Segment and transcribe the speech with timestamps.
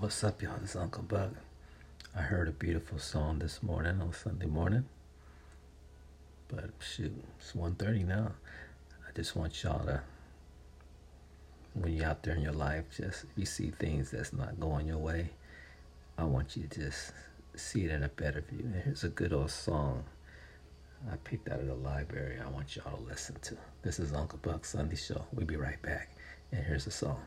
[0.00, 0.56] What's up, y'all?
[0.60, 1.32] This is Uncle Buck.
[2.16, 4.84] I heard a beautiful song this morning on Sunday morning.
[6.46, 8.30] But shoot, it's 1.30 now.
[9.08, 10.02] I just want y'all to,
[11.74, 14.86] when you're out there in your life, just if you see things that's not going
[14.86, 15.30] your way,
[16.16, 17.10] I want you to just
[17.56, 18.70] see it in a better view.
[18.72, 20.04] And here's a good old song
[21.10, 23.56] I picked out of the library I want y'all to listen to.
[23.82, 25.24] This is Uncle Buck Sunday Show.
[25.32, 26.16] We'll be right back.
[26.52, 27.20] And here's the song.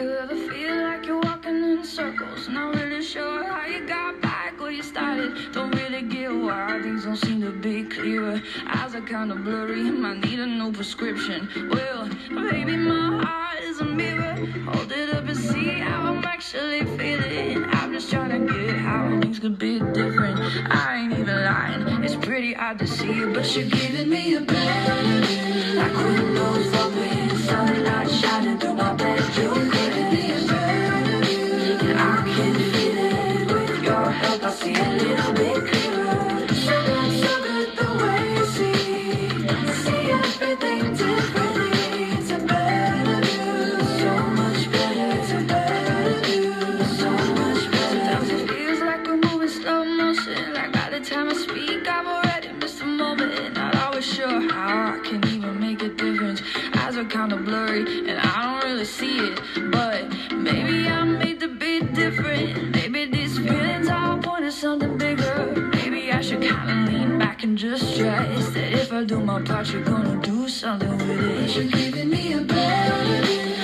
[0.00, 2.48] You ever feel like you're walking in circles?
[2.48, 5.52] Not really sure how you got back where you started.
[5.52, 8.40] Don't really get why things don't seem to be clearer.
[8.66, 11.50] Eyes are kinda blurry, might need a new prescription.
[11.70, 14.36] Well, baby, my heart is a mirror.
[14.72, 17.62] Hold it up and see how I'm actually feeling.
[17.70, 20.40] I'm just trying to get how things could be different.
[20.74, 25.49] I ain't even lying, it's pretty hard to see, but you're giving me a better
[53.22, 56.42] and not always sure how I can even make a difference.
[56.74, 59.40] Eyes are kinda blurry, and I don't really see it.
[59.70, 62.69] But maybe I'm made to be different.
[67.60, 71.54] Just trust that if I do my part, you're gonna do something with it.
[71.54, 73.59] You're giving me a better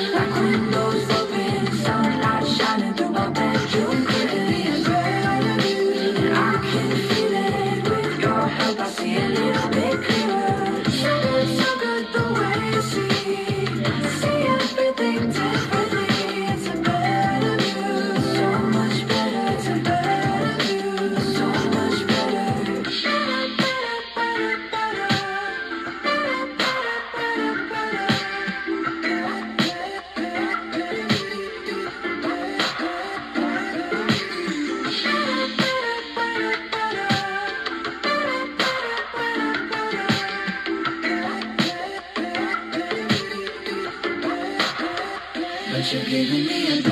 [45.89, 46.83] You're giving me a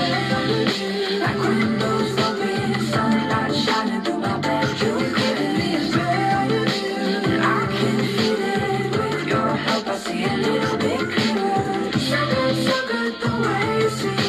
[2.17, 5.15] open, sunlight shining through my bedroom.
[5.15, 5.83] Giving me a.
[7.43, 7.99] I can
[8.41, 9.89] it with your help.
[9.89, 10.25] I see.
[12.09, 14.25] So good, so good the way you see.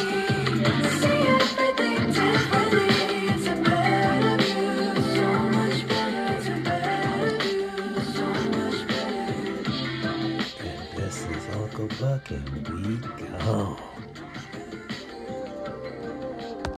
[0.98, 2.90] See everything differently.
[3.28, 4.82] It's a better view.
[5.14, 6.26] So much better.
[6.34, 7.70] It's a better view.
[8.16, 10.66] So much better.
[10.66, 12.96] And this is Uncle Buck, and we
[13.38, 13.76] go.